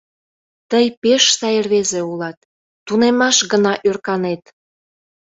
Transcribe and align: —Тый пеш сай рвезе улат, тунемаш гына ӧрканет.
—Тый 0.69 0.85
пеш 1.01 1.23
сай 1.39 1.55
рвезе 1.65 2.01
улат, 2.11 2.37
тунемаш 2.85 3.37
гына 3.51 3.73
ӧрканет. 3.87 4.43